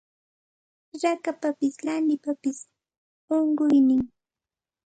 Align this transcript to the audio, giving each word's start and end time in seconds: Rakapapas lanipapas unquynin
Rakapapas 1.01 1.75
lanipapas 1.85 2.57
unquynin 3.35 4.01